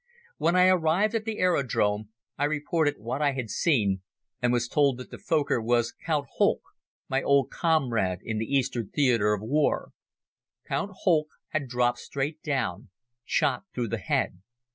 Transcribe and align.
When 0.39 0.55
I 0.55 0.65
arrived 0.65 1.13
at 1.13 1.25
the 1.25 1.37
aerodrome, 1.37 2.09
I 2.35 2.45
reported 2.45 2.95
what 2.97 3.21
I 3.21 3.33
had 3.33 3.51
seen 3.51 4.01
and 4.41 4.51
was 4.51 4.67
told 4.67 4.97
that 4.97 5.11
the 5.11 5.19
Fokker 5.19 5.59
man 5.59 5.67
was 5.67 5.91
Count 6.03 6.25
Holck, 6.39 6.61
my 7.07 7.21
old 7.21 7.51
comrade 7.51 8.17
in 8.23 8.39
the 8.39 8.51
Eastern 8.51 8.89
Theater 8.89 9.31
of 9.31 9.43
war. 9.43 9.91
Count 10.67 10.91
Holck 11.03 11.27
had 11.49 11.67
dropped 11.67 11.99
straight 11.99 12.41
down, 12.41 12.89
shot 13.25 13.65
through 13.75 13.89
the 13.89 13.99
head. 13.99 14.41